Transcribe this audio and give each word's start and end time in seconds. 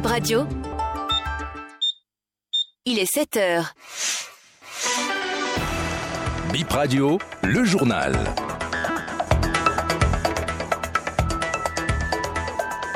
Bip 0.00 0.06
Radio. 0.06 0.46
Il 2.86 2.98
est 2.98 3.04
7 3.04 3.36
heures. 3.36 3.74
Bip 6.54 6.70
Radio, 6.70 7.18
le 7.42 7.64
journal. 7.64 8.14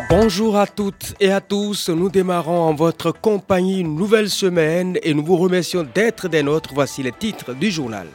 Bonjour 0.09 0.57
à 0.57 0.67
toutes 0.67 1.15
et 1.21 1.31
à 1.31 1.43
tous, 1.43 1.91
nous 1.91 2.09
démarrons 2.09 2.63
en 2.63 2.75
votre 2.75 3.13
compagnie 3.13 3.81
une 3.81 3.97
nouvelle 3.97 4.31
semaine 4.31 4.99
et 5.03 5.13
nous 5.13 5.27
vous 5.27 5.37
remercions 5.37 5.83
d'être 5.83 6.29
des 6.29 6.43
nôtres. 6.43 6.71
Voici 6.73 7.03
les 7.03 7.13
titres 7.13 7.53
du 7.53 7.71
journal. 7.71 8.07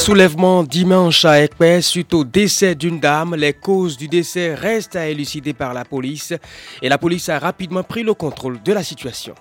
Soulèvement 0.00 0.62
dimanche 0.62 1.26
à 1.26 1.42
Ekpe 1.42 1.82
suite 1.82 2.14
au 2.14 2.24
décès 2.24 2.74
d'une 2.74 2.98
dame. 2.98 3.34
Les 3.34 3.52
causes 3.52 3.98
du 3.98 4.08
décès 4.08 4.54
restent 4.54 4.96
à 4.96 5.06
élucider 5.06 5.52
par 5.52 5.74
la 5.74 5.84
police 5.84 6.32
et 6.80 6.88
la 6.88 6.96
police 6.96 7.28
a 7.28 7.38
rapidement 7.38 7.82
pris 7.82 8.02
le 8.02 8.14
contrôle 8.14 8.62
de 8.62 8.72
la 8.72 8.82
situation. 8.82 9.34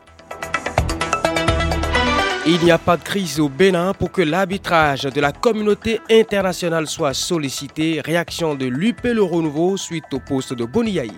Il 2.46 2.60
n'y 2.60 2.72
a 2.72 2.78
pas 2.78 2.98
de 2.98 3.04
crise 3.04 3.40
au 3.40 3.48
Bénin 3.48 3.94
pour 3.94 4.12
que 4.12 4.22
l'arbitrage 4.22 5.04
de 5.04 5.22
la 5.22 5.32
communauté 5.32 6.02
internationale 6.12 6.88
soit 6.88 7.14
sollicité. 7.14 8.02
Réaction 8.04 8.54
de 8.54 8.66
l'UP 8.66 9.06
Le 9.06 9.24
Renouveau 9.24 9.78
suite 9.78 10.14
au 10.14 10.20
poste 10.20 10.54
de 10.54 10.66
Boniaï. 10.66 11.14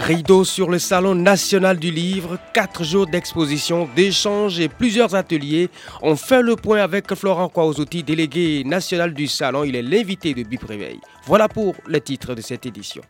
Rideau 0.00 0.44
sur 0.44 0.70
le 0.70 0.78
Salon 0.78 1.14
national 1.14 1.78
du 1.78 1.90
livre, 1.90 2.38
quatre 2.52 2.84
jours 2.84 3.06
d'exposition, 3.06 3.88
d'échanges 3.94 4.58
et 4.58 4.68
plusieurs 4.68 5.14
ateliers. 5.14 5.70
On 6.02 6.16
fait 6.16 6.42
le 6.42 6.56
point 6.56 6.80
avec 6.80 7.14
Florent 7.14 7.48
Kouazouti, 7.48 8.02
délégué 8.02 8.64
national 8.64 9.14
du 9.14 9.26
Salon. 9.26 9.64
Il 9.64 9.76
est 9.76 9.82
l'invité 9.82 10.34
de 10.34 10.42
Bip 10.42 10.64
Réveil. 10.64 11.00
Voilà 11.26 11.48
pour 11.48 11.74
le 11.86 12.00
titre 12.00 12.34
de 12.34 12.40
cette 12.40 12.66
édition. 12.66 13.02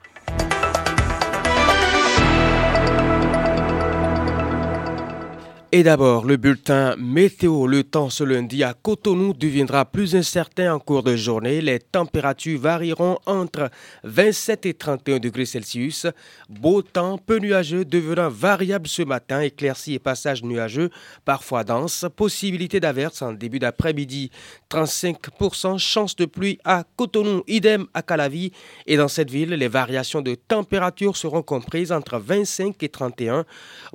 Et 5.77 5.83
d'abord, 5.83 6.25
le 6.25 6.37
bulletin 6.37 6.95
météo. 6.99 7.67
Le 7.67 7.83
temps 7.83 8.09
ce 8.09 8.23
lundi 8.23 8.63
à 8.63 8.75
Cotonou 8.75 9.33
deviendra 9.35 9.85
plus 9.85 10.15
incertain 10.15 10.73
en 10.73 10.79
cours 10.79 11.03
de 11.03 11.17
journée. 11.17 11.61
Les 11.61 11.81
températures 11.81 12.61
varieront 12.61 13.19
entre 13.27 13.71
27 14.05 14.67
et 14.67 14.75
31 14.75 15.19
degrés 15.19 15.47
Celsius. 15.47 16.07
Beau 16.49 16.83
temps, 16.83 17.19
peu 17.19 17.39
nuageux, 17.39 17.85
devenant 17.85 18.29
variable 18.29 18.87
ce 18.87 19.03
matin. 19.03 19.41
Éclaircies 19.41 19.95
et 19.95 19.99
passages 19.99 20.45
nuageux, 20.45 20.91
parfois 21.25 21.65
denses. 21.65 22.07
Possibilité 22.15 22.79
d'averse 22.79 23.21
en 23.23 23.33
début 23.33 23.59
d'après-midi. 23.59 24.31
35% 24.71 25.79
chance 25.79 26.15
de 26.15 26.27
pluie 26.27 26.61
à 26.63 26.85
Cotonou, 26.95 27.43
idem 27.49 27.87
à 27.95 28.03
Calavi. 28.03 28.53
Et 28.87 28.97
dans 28.97 29.09
cette 29.09 29.29
ville, 29.33 29.51
les 29.51 29.67
variations 29.67 30.23
de 30.23 30.37
température 30.37 31.17
seront 31.17 31.43
comprises 31.43 31.91
entre 31.91 32.21
25 32.21 32.81
et 32.81 32.89
31. 32.89 33.45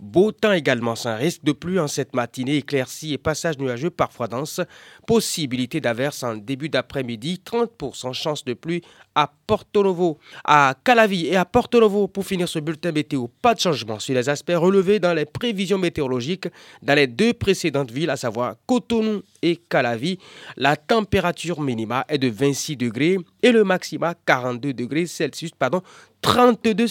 Beau 0.01 0.33
temps 0.33 0.51
également 0.51 0.97
sans 0.97 1.15
risque 1.15 1.45
de 1.45 1.53
pluie 1.53 1.68
en 1.77 1.87
cette 1.87 2.15
matinée, 2.15 2.57
éclaircie 2.57 3.13
et 3.13 3.17
passage 3.17 3.59
nuageux 3.59 3.89
parfois 3.89 4.27
dense. 4.27 4.61
Possibilité 5.05 5.81
d'averse 5.81 6.23
en 6.23 6.37
début 6.37 6.69
d'après-midi, 6.69 7.41
30% 7.45 8.13
chance 8.13 8.45
de 8.45 8.53
pluie 8.53 8.81
à 9.13 9.33
Porto 9.49 9.81
Novo. 9.81 10.19
À 10.45 10.75
Calavi 10.83 11.25
et 11.25 11.35
à 11.35 11.43
Porto 11.43 11.79
Novo, 11.79 12.07
pour 12.07 12.23
finir 12.23 12.47
ce 12.47 12.59
bulletin 12.59 12.91
météo, 12.91 13.25
pas 13.41 13.55
de 13.55 13.59
changement 13.59 13.97
sur 13.97 14.13
les 14.13 14.29
aspects 14.29 14.53
relevés 14.53 14.99
dans 14.99 15.15
les 15.15 15.25
prévisions 15.25 15.79
météorologiques 15.79 16.47
dans 16.83 16.93
les 16.93 17.07
deux 17.07 17.33
précédentes 17.33 17.89
villes, 17.89 18.11
à 18.11 18.15
savoir 18.15 18.57
Cotonou 18.67 19.23
et 19.41 19.55
Calavi. 19.55 20.19
La 20.55 20.75
température 20.75 21.61
minima 21.61 22.05
est 22.09 22.19
de 22.19 22.29
26 22.29 22.77
degrés 22.77 23.17
et 23.41 23.51
le 23.51 23.63
maxima 23.63 24.13
42 24.23 24.71
degrés 24.71 25.07
Celsius, 25.07 25.49
pardon, 25.57 25.81
32 26.21 26.85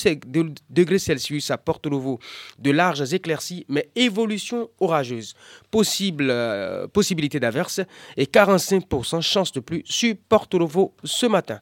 degrés 0.69 0.99
Celsius 0.99 1.53
à 1.53 1.59
Porto 1.59 1.89
Novo. 1.89 2.19
De 2.59 2.73
larges 2.73 3.15
éclaircies, 3.15 3.67
mais 3.69 3.89
évolution 3.95 4.69
orageuse. 4.81 5.35
Possible, 5.71 6.27
euh, 6.29 6.89
possibilité 6.89 7.39
d'averse 7.39 7.81
et 8.17 8.25
45% 8.25 9.23
chance 9.23 9.53
de 9.53 9.61
pluie 9.61 9.85
sur 9.85 10.17
Porto 10.29 10.59
Novo 10.59 10.93
ce 11.05 11.27
matin. 11.27 11.61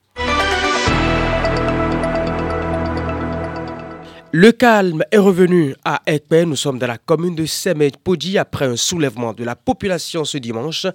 Le 4.33 4.51
calme 4.51 5.05
est 5.13 5.19
revenu 5.19 5.77
à 5.85 6.03
Ekpe. 6.05 6.45
Nous 6.47 6.57
sommes 6.57 6.81
dans 6.81 6.89
la 6.89 6.99
commune 6.99 7.37
de 7.37 7.47
Semet-Podi 7.47 8.39
après 8.39 8.67
un 8.67 8.77
soulèvement 8.77 9.33
de 9.33 9.45
la 9.45 9.55
population 9.55 10.25
ce 10.25 10.37
dimanche. 10.37 10.87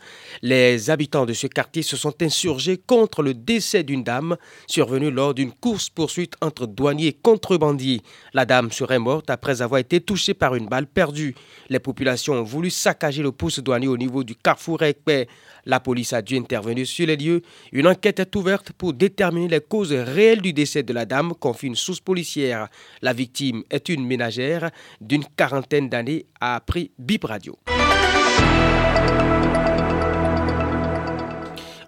Les 0.41 0.89
habitants 0.89 1.25
de 1.25 1.31
ce 1.31 1.47
quartier 1.47 1.81
se 1.81 1.95
sont 1.95 2.13
insurgés 2.21 2.77
contre 2.77 3.23
le 3.23 3.33
décès 3.33 3.83
d'une 3.83 4.03
dame 4.03 4.35
survenue 4.67 5.11
lors 5.11 5.33
d'une 5.33 5.53
course-poursuite 5.53 6.33
entre 6.41 6.67
douaniers 6.67 7.07
et 7.07 7.13
contrebandiers. 7.13 8.01
La 8.33 8.45
dame 8.45 8.69
serait 8.69 8.99
morte 8.99 9.29
après 9.29 9.61
avoir 9.61 9.79
été 9.79 10.01
touchée 10.01 10.33
par 10.33 10.53
une 10.55 10.67
balle 10.67 10.85
perdue. 10.85 11.33
Les 11.69 11.79
populations 11.79 12.33
ont 12.33 12.43
voulu 12.43 12.69
saccager 12.69 13.23
le 13.23 13.31
poste 13.31 13.61
douanier 13.61 13.87
au 13.87 13.97
niveau 13.97 14.25
du 14.25 14.35
carrefour 14.35 14.83
Ekpe. 14.83 15.29
La 15.65 15.79
police 15.79 16.13
a 16.13 16.21
dû 16.21 16.37
intervenir 16.37 16.85
sur 16.85 17.07
les 17.07 17.17
lieux. 17.17 17.41
Une 17.71 17.87
enquête 17.87 18.19
est 18.19 18.35
ouverte 18.35 18.71
pour 18.73 18.93
déterminer 18.93 19.47
les 19.47 19.61
causes 19.61 19.93
réelles 19.93 20.41
du 20.41 20.53
décès 20.53 20.83
de 20.83 20.93
la 20.93 21.05
dame, 21.05 21.33
confie 21.39 21.67
une 21.67 21.75
source 21.75 21.99
policière. 21.99 22.67
La 23.01 23.13
victime 23.13 23.63
est 23.69 23.89
une 23.89 24.05
ménagère 24.05 24.71
d'une 24.99 25.25
quarantaine 25.35 25.89
d'années, 25.89 26.25
a 26.39 26.55
appris 26.55 26.91
Bip 26.97 27.25
Radio. 27.25 27.57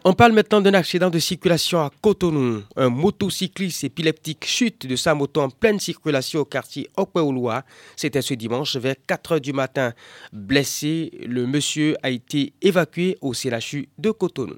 On 0.05 0.13
parle 0.13 0.33
maintenant 0.33 0.59
d'un 0.59 0.73
accident 0.73 1.09
de 1.09 1.17
circulation 1.17 1.79
à 1.79 1.89
Cotonou. 2.01 2.61
Un 2.75 2.89
motocycliste 2.89 3.85
épileptique 3.85 4.43
chute 4.45 4.85
de 4.85 4.97
sa 4.97 5.15
moto 5.15 5.39
en 5.39 5.49
pleine 5.49 5.79
circulation 5.79 6.41
au 6.41 6.45
quartier 6.45 6.89
Okweoloa. 6.97 7.63
C'était 7.95 8.21
ce 8.21 8.33
dimanche 8.33 8.75
vers 8.75 8.95
4 9.07 9.37
h 9.37 9.39
du 9.39 9.53
matin. 9.53 9.93
Blessé, 10.33 11.09
le 11.25 11.47
monsieur 11.47 11.95
a 12.03 12.09
été 12.09 12.51
évacué 12.61 13.17
au 13.21 13.31
CLHU 13.31 13.87
de 13.97 14.11
Cotonou. 14.11 14.57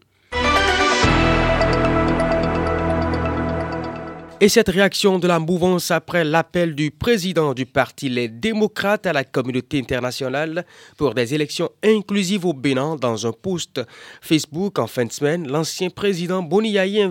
Et 4.42 4.50
cette 4.50 4.68
réaction 4.68 5.18
de 5.18 5.30
la 5.30 5.40
mouvance 5.40 5.92
après 5.92 6.26
l'appel 6.26 6.76
du 6.76 6.92
président 6.92 7.54
du 7.54 7.66
parti 7.66 8.10
Les 8.10 8.28
Démocrates 8.28 9.06
à 9.06 9.14
la 9.14 9.24
communauté 9.24 9.80
internationale 9.80 10.66
pour 10.98 11.14
des 11.14 11.34
élections 11.34 11.70
inclusives 11.82 12.46
au 12.46 12.52
Bénin 12.52 12.98
dans 12.98 13.26
un 13.26 13.32
post 13.32 13.82
Facebook 14.20 14.78
en 14.78 14.88
fin 14.88 15.06
de 15.06 15.12
semaine, 15.14 15.48
l'ancien 15.48 15.90
président 15.90 16.44
Boniaï 16.44 17.10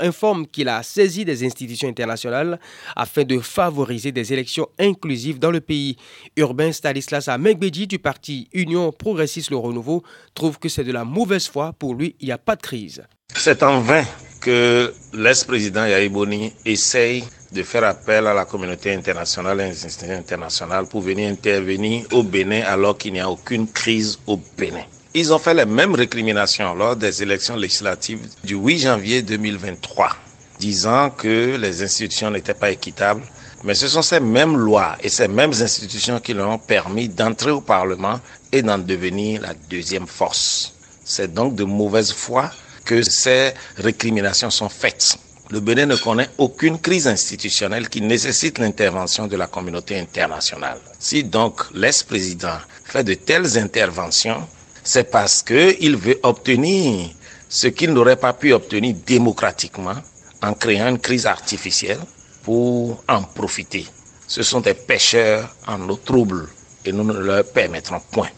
informe 0.00 0.48
qu'il 0.48 0.68
a 0.68 0.82
saisi 0.82 1.24
des 1.24 1.46
institutions 1.46 1.88
internationales 1.88 2.58
afin 2.96 3.22
de 3.22 3.38
favoriser 3.38 4.10
des 4.10 4.32
élections 4.32 4.66
inclusives 4.80 5.38
dans 5.38 5.52
le 5.52 5.60
pays. 5.60 5.96
Urbain 6.36 6.72
Stanislas 6.72 7.28
Amegbedi 7.28 7.86
du 7.86 8.00
parti 8.00 8.48
Union 8.52 8.90
Progressiste 8.90 9.50
Le 9.50 9.58
Renouveau 9.58 10.02
trouve 10.34 10.58
que 10.58 10.68
c'est 10.68 10.84
de 10.84 10.92
la 10.92 11.04
mauvaise 11.04 11.46
foi. 11.46 11.72
Pour 11.78 11.94
lui, 11.94 12.16
il 12.18 12.26
n'y 12.26 12.32
a 12.32 12.38
pas 12.38 12.56
de 12.56 12.62
crise. 12.62 13.04
C'est 13.32 13.62
en 13.62 13.80
vain 13.80 14.04
que 14.44 14.92
l'ex-président 15.14 15.86
Yaïboni 15.86 16.52
essaye 16.66 17.24
de 17.50 17.62
faire 17.62 17.84
appel 17.84 18.26
à 18.26 18.34
la 18.34 18.44
communauté 18.44 18.92
internationale 18.92 19.58
et 19.62 19.64
aux 19.68 19.86
institutions 19.86 20.18
internationales 20.18 20.84
pour 20.86 21.00
venir 21.00 21.30
intervenir 21.30 22.04
au 22.12 22.22
Bénin 22.22 22.60
alors 22.66 22.98
qu'il 22.98 23.14
n'y 23.14 23.20
a 23.20 23.30
aucune 23.30 23.66
crise 23.66 24.18
au 24.26 24.38
Bénin. 24.58 24.84
Ils 25.14 25.32
ont 25.32 25.38
fait 25.38 25.54
les 25.54 25.64
mêmes 25.64 25.94
récriminations 25.94 26.74
lors 26.74 26.94
des 26.94 27.22
élections 27.22 27.56
législatives 27.56 28.20
du 28.44 28.54
8 28.56 28.78
janvier 28.80 29.22
2023, 29.22 30.10
disant 30.58 31.08
que 31.08 31.56
les 31.56 31.82
institutions 31.82 32.30
n'étaient 32.30 32.52
pas 32.52 32.70
équitables. 32.70 33.22
Mais 33.62 33.74
ce 33.74 33.88
sont 33.88 34.02
ces 34.02 34.20
mêmes 34.20 34.58
lois 34.58 34.96
et 35.02 35.08
ces 35.08 35.26
mêmes 35.26 35.52
institutions 35.54 36.20
qui 36.20 36.34
leur 36.34 36.50
ont 36.50 36.58
permis 36.58 37.08
d'entrer 37.08 37.50
au 37.50 37.62
Parlement 37.62 38.20
et 38.52 38.60
d'en 38.60 38.76
devenir 38.76 39.40
la 39.40 39.54
deuxième 39.70 40.06
force. 40.06 40.74
C'est 41.02 41.32
donc 41.32 41.54
de 41.54 41.64
mauvaise 41.64 42.12
foi 42.12 42.50
que 42.84 43.02
ces 43.02 43.52
récriminations 43.76 44.50
sont 44.50 44.68
faites. 44.68 45.16
Le 45.50 45.60
Bénin 45.60 45.86
ne 45.86 45.96
connaît 45.96 46.30
aucune 46.38 46.78
crise 46.78 47.06
institutionnelle 47.06 47.88
qui 47.88 48.00
nécessite 48.00 48.58
l'intervention 48.58 49.26
de 49.26 49.36
la 49.36 49.46
communauté 49.46 49.98
internationale. 49.98 50.78
Si 50.98 51.22
donc 51.24 51.62
l'ex-président 51.74 52.58
fait 52.84 53.04
de 53.04 53.14
telles 53.14 53.58
interventions, 53.58 54.46
c'est 54.82 55.10
parce 55.10 55.42
qu'il 55.42 55.96
veut 55.96 56.18
obtenir 56.22 57.10
ce 57.48 57.68
qu'il 57.68 57.92
n'aurait 57.92 58.16
pas 58.16 58.32
pu 58.32 58.52
obtenir 58.52 58.94
démocratiquement 59.06 59.96
en 60.42 60.54
créant 60.54 60.88
une 60.88 60.98
crise 60.98 61.26
artificielle 61.26 62.00
pour 62.42 63.02
en 63.08 63.22
profiter. 63.22 63.86
Ce 64.26 64.42
sont 64.42 64.60
des 64.60 64.74
pêcheurs 64.74 65.54
en 65.66 65.88
eau 65.88 65.96
trouble 65.96 66.48
et 66.84 66.92
nous 66.92 67.04
ne 67.04 67.12
leur 67.18 67.44
permettrons 67.44 68.00
point. 68.10 68.28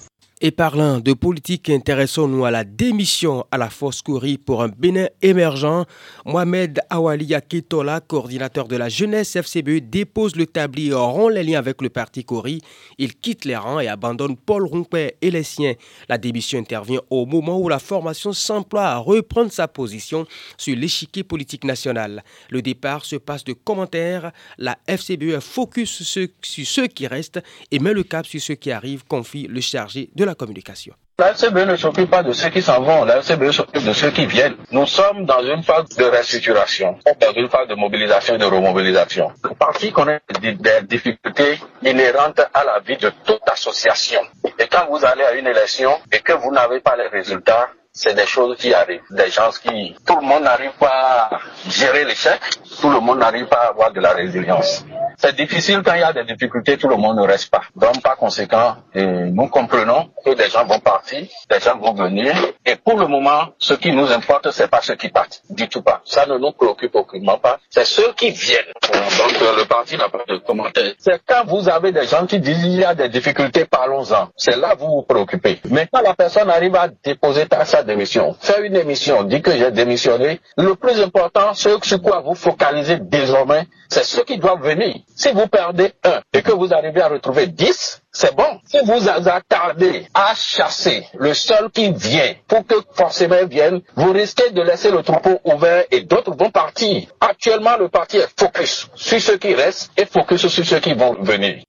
Et 0.42 0.50
parlant 0.50 1.00
de 1.00 1.14
politique, 1.14 1.70
intéressons-nous 1.70 2.44
à 2.44 2.50
la 2.50 2.62
démission 2.62 3.46
à 3.50 3.56
la 3.56 3.70
force 3.70 4.02
Kouri 4.02 4.36
pour 4.36 4.62
un 4.62 4.68
Bénin 4.68 5.08
émergent. 5.22 5.86
Mohamed 6.26 6.78
Awali 6.90 7.34
Akitola, 7.34 8.00
coordinateur 8.02 8.68
de 8.68 8.76
la 8.76 8.90
jeunesse 8.90 9.34
FCBE, 9.34 9.88
dépose 9.88 10.36
le 10.36 10.44
tablier, 10.44 10.92
rompt 10.92 11.32
les 11.32 11.42
liens 11.42 11.58
avec 11.58 11.80
le 11.80 11.88
parti 11.88 12.22
Kouri. 12.22 12.60
Il 12.98 13.16
quitte 13.16 13.46
les 13.46 13.56
rangs 13.56 13.80
et 13.80 13.88
abandonne 13.88 14.36
Paul 14.36 14.66
Rompé 14.66 15.16
et 15.22 15.30
les 15.30 15.42
siens. 15.42 15.72
La 16.10 16.18
démission 16.18 16.58
intervient 16.58 17.00
au 17.08 17.24
moment 17.24 17.58
où 17.58 17.70
la 17.70 17.78
formation 17.78 18.34
s'emploie 18.34 18.88
à 18.88 18.98
reprendre 18.98 19.50
sa 19.50 19.68
position 19.68 20.26
sur 20.58 20.76
l'échiquier 20.76 21.24
politique 21.24 21.64
national. 21.64 22.22
Le 22.50 22.60
départ 22.60 23.06
se 23.06 23.16
passe 23.16 23.44
de 23.44 23.54
commentaires. 23.54 24.32
La 24.58 24.76
FCBE 24.86 25.40
focus 25.40 26.02
sur 26.02 26.66
ceux 26.66 26.86
qui 26.88 27.06
restent 27.06 27.40
et 27.70 27.78
met 27.78 27.94
le 27.94 28.02
cap 28.02 28.26
sur 28.26 28.42
ceux 28.42 28.54
qui 28.54 28.70
arrivent, 28.70 29.06
confie 29.06 29.46
le 29.46 29.62
chargé 29.62 30.10
de 30.14 30.25
la 30.26 30.34
communication. 30.34 30.94
La 31.18 31.32
FCB 31.32 31.64
ne 31.66 31.76
s'occupe 31.76 32.10
pas 32.10 32.22
de 32.22 32.32
ceux 32.32 32.50
qui 32.50 32.60
s'en 32.60 32.82
vont, 32.82 33.04
la 33.04 33.18
FCB 33.22 33.50
s'occupe 33.50 33.82
de 33.84 33.92
ceux 33.94 34.10
qui 34.10 34.26
viennent. 34.26 34.56
Nous 34.70 34.86
sommes 34.86 35.24
dans 35.24 35.42
une 35.42 35.62
phase 35.62 35.88
de 35.96 36.04
restructuration, 36.04 36.98
dans 37.18 37.32
une 37.32 37.48
phase 37.48 37.68
de 37.68 37.74
mobilisation 37.74 38.34
et 38.34 38.38
de 38.38 38.44
remobilisation. 38.44 39.32
Le 39.42 39.54
parti 39.54 39.92
connaît 39.92 40.20
des 40.42 40.56
difficultés 40.82 41.58
inhérentes 41.82 42.40
à 42.52 42.64
la 42.64 42.80
vie 42.80 42.98
de 42.98 43.10
toute 43.24 43.40
association. 43.46 44.20
Et 44.58 44.66
quand 44.68 44.86
vous 44.90 45.02
allez 45.04 45.22
à 45.24 45.32
une 45.32 45.46
élection 45.46 45.92
et 46.12 46.18
que 46.18 46.34
vous 46.34 46.52
n'avez 46.52 46.80
pas 46.80 46.96
les 46.96 47.08
résultats, 47.08 47.68
c'est 47.96 48.14
des 48.14 48.26
choses 48.26 48.56
qui 48.58 48.74
arrivent. 48.74 49.00
Des 49.10 49.30
gens 49.30 49.50
qui, 49.50 49.96
tout 50.06 50.16
le 50.20 50.26
monde 50.26 50.42
n'arrive 50.44 50.72
pas 50.78 51.30
à 51.30 51.40
gérer 51.68 52.04
l'échec, 52.04 52.38
tout 52.80 52.90
le 52.90 53.00
monde 53.00 53.18
n'arrive 53.18 53.46
pas 53.46 53.56
à 53.56 53.68
avoir 53.70 53.90
de 53.90 54.00
la 54.00 54.12
résilience. 54.12 54.84
C'est 55.16 55.34
difficile 55.34 55.80
quand 55.82 55.94
il 55.94 56.00
y 56.00 56.04
a 56.04 56.12
des 56.12 56.24
difficultés, 56.24 56.76
tout 56.76 56.88
le 56.88 56.96
monde 56.96 57.16
ne 57.16 57.26
reste 57.26 57.50
pas. 57.50 57.62
Donc, 57.74 58.02
par 58.02 58.16
conséquent, 58.16 58.76
nous 58.94 59.48
comprenons 59.48 60.10
que 60.24 60.34
des 60.34 60.50
gens 60.50 60.66
vont 60.66 60.78
partir, 60.78 61.26
des 61.50 61.58
gens 61.58 61.78
vont 61.78 61.94
venir. 61.94 62.34
Et 62.66 62.76
pour 62.76 62.98
le 62.98 63.06
moment, 63.06 63.48
ce 63.58 63.72
qui 63.74 63.92
nous 63.92 64.12
importe, 64.12 64.50
c'est 64.50 64.68
pas 64.68 64.82
ceux 64.82 64.96
qui 64.96 65.08
partent. 65.08 65.40
Du 65.48 65.68
tout 65.68 65.82
pas. 65.82 66.02
Ça 66.04 66.26
ne 66.26 66.36
nous 66.36 66.52
préoccupe 66.52 66.94
aucunement 66.94 67.38
pas. 67.38 67.58
C'est 67.70 67.86
ceux 67.86 68.12
qui 68.12 68.30
viennent. 68.30 68.72
Donc, 68.92 69.32
le 69.56 69.64
parti 69.64 69.96
n'a 69.96 70.10
pas 70.10 70.24
de 70.28 70.36
commentaire. 70.38 70.92
C'est 70.98 71.20
quand 71.26 71.46
vous 71.46 71.66
avez 71.68 71.92
des 71.92 72.06
gens 72.06 72.26
qui 72.26 72.38
disent 72.38 72.62
il 72.62 72.80
y 72.80 72.84
a 72.84 72.94
des 72.94 73.08
difficultés, 73.08 73.64
parlons-en. 73.64 74.28
C'est 74.36 74.56
là 74.56 74.74
que 74.74 74.80
vous 74.80 74.96
vous 74.96 75.02
préoccupez. 75.02 75.60
Mais 75.70 75.88
quand 75.90 76.02
la 76.02 76.12
personne 76.12 76.50
arrive 76.50 76.76
à 76.76 76.88
déposer 76.88 77.46
sa 77.64 77.82
démission, 77.86 78.34
faire 78.40 78.60
une 78.60 78.76
émission, 78.76 79.22
dit 79.22 79.40
que 79.40 79.52
j'ai 79.56 79.70
démissionné, 79.70 80.40
le 80.58 80.74
plus 80.74 81.00
important, 81.00 81.54
ce 81.54 81.78
sur 81.82 82.02
quoi 82.02 82.20
vous 82.20 82.34
focalisez 82.34 82.98
désormais, 83.00 83.66
c'est 83.88 84.04
ceux 84.04 84.24
qui 84.24 84.38
doivent 84.38 84.62
venir. 84.62 84.96
Si 85.14 85.30
vous 85.32 85.46
perdez 85.46 85.92
un 86.04 86.20
et 86.32 86.42
que 86.42 86.52
vous 86.52 86.72
arrivez 86.74 87.00
à 87.00 87.08
retrouver 87.08 87.46
dix, 87.46 88.02
c'est 88.12 88.34
bon. 88.34 88.60
Si 88.66 88.78
vous 88.84 89.08
attardez 89.08 90.06
à 90.14 90.34
chasser 90.34 91.06
le 91.18 91.34
seul 91.34 91.70
qui 91.70 91.92
vient 91.92 92.34
pour 92.48 92.66
que 92.66 92.76
forcément 92.94 93.44
vienne, 93.48 93.80
vous 93.94 94.12
risquez 94.12 94.50
de 94.50 94.62
laisser 94.62 94.90
le 94.90 95.02
troupeau 95.02 95.38
ouvert 95.44 95.84
et 95.90 96.00
d'autres 96.00 96.34
vont 96.36 96.50
partir. 96.50 97.06
Actuellement, 97.20 97.76
le 97.78 97.88
parti 97.88 98.18
est 98.18 98.28
focus 98.38 98.88
sur 98.94 99.20
ceux 99.20 99.36
qui 99.38 99.54
restent 99.54 99.90
et 99.96 100.06
focus 100.06 100.46
sur 100.46 100.64
ceux 100.64 100.80
qui 100.80 100.94
vont 100.94 101.14
venir. 101.20 101.62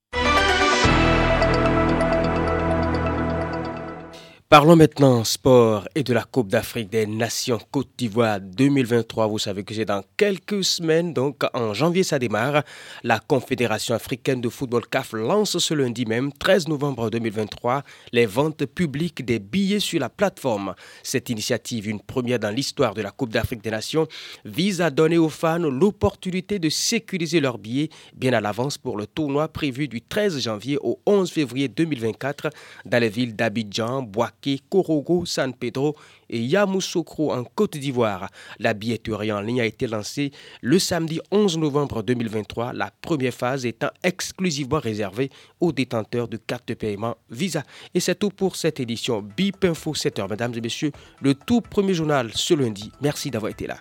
Parlons 4.50 4.78
maintenant 4.78 5.26
sport 5.26 5.90
et 5.94 6.04
de 6.04 6.14
la 6.14 6.24
Coupe 6.24 6.48
d'Afrique 6.48 6.90
des 6.90 7.06
Nations 7.06 7.60
Côte 7.70 7.90
d'Ivoire 7.98 8.40
2023. 8.40 9.28
Vous 9.28 9.40
savez 9.40 9.66
que 9.66 9.74
c'est 9.74 9.84
dans 9.84 10.06
quelques 10.16 10.64
semaines, 10.64 11.14
donc 11.14 11.44
en 11.54 11.74
janvier 11.74 12.04
ça 12.04 12.18
démarre. 12.18 12.64
La 13.04 13.20
Confédération 13.20 13.94
africaine 13.94 14.40
de 14.40 14.48
football 14.48 14.88
CAF 14.88 15.12
lance 15.12 15.58
ce 15.58 15.74
lundi 15.74 16.06
même, 16.06 16.32
13 16.32 16.70
novembre 16.70 17.10
2023, 17.10 17.84
les 18.14 18.26
ventes 18.26 18.66
publiques 18.66 19.26
des 19.26 19.40
billets 19.40 19.82
sur 19.82 20.00
la 20.00 20.08
plateforme. 20.08 20.76
Cette 21.04 21.30
initiative, 21.30 21.90
une 21.90 22.00
première 22.00 22.40
dans 22.40 22.50
l'histoire 22.50 22.94
de 22.94 23.02
la 23.02 23.12
Coupe 23.12 23.34
d'Afrique 23.34 23.62
des 23.62 23.72
Nations, 23.72 24.08
vise 24.46 24.80
à 24.80 24.90
donner 24.90 25.18
aux 25.18 25.28
fans 25.28 25.58
l'opportunité 25.58 26.58
de 26.58 26.70
sécuriser 26.70 27.42
leurs 27.42 27.58
billets 27.58 27.90
bien 28.16 28.32
à 28.32 28.40
l'avance 28.40 28.78
pour 28.78 28.96
le 28.96 29.08
tournoi 29.08 29.50
prévu 29.50 29.90
du 29.90 30.02
13 30.02 30.40
janvier 30.40 30.78
au 30.82 31.02
11 31.06 31.30
février 31.30 31.68
2024 31.68 32.50
dans 32.86 33.00
les 33.00 33.10
villes 33.10 33.36
d'Abidjan, 33.36 34.04
Bois 34.04 34.32
Korogo, 34.70 35.26
San 35.26 35.54
Pedro 35.54 35.96
et 36.30 36.40
Yamoussoukro 36.40 37.32
en 37.34 37.44
Côte 37.44 37.78
d'Ivoire. 37.78 38.30
La 38.60 38.74
billetterie 38.74 39.32
en 39.32 39.42
ligne 39.42 39.62
a 39.62 39.66
été 39.66 39.88
lancée 39.88 40.32
le 40.62 40.80
samedi 40.80 41.20
11 41.32 41.58
novembre 41.58 42.04
2023, 42.04 42.74
la 42.74 42.92
première 43.02 43.34
phase 43.34 43.66
étant 43.66 43.90
exclusivement 44.04 44.80
réservée 44.80 45.30
aux 45.60 45.72
détenteurs 45.72 46.28
de 46.28 46.38
cartes 46.38 46.68
de 46.68 46.74
paiement 46.74 47.18
Visa. 47.30 47.64
Et 47.94 48.00
c'est 48.00 48.16
tout 48.16 48.30
pour 48.30 48.56
cette 48.56 48.80
édition 48.80 49.22
BIP 49.22 49.66
Info 49.66 49.94
7h. 49.94 50.30
Mesdames 50.30 50.54
et 50.56 50.62
messieurs, 50.62 50.92
le 51.22 51.36
tout 51.36 51.62
premier 51.62 51.94
journal 51.94 52.32
ce 52.34 52.54
lundi. 52.54 52.92
Merci 53.02 53.32
d'avoir 53.32 53.52
été 53.52 53.68
là. 53.68 53.78